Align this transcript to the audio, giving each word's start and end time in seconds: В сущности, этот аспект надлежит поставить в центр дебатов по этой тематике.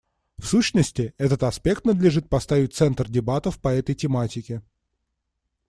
В 0.39 0.47
сущности, 0.47 1.13
этот 1.19 1.43
аспект 1.43 1.85
надлежит 1.85 2.27
поставить 2.27 2.73
в 2.73 2.75
центр 2.75 3.07
дебатов 3.07 3.61
по 3.61 3.67
этой 3.67 3.93
тематике. 3.93 4.63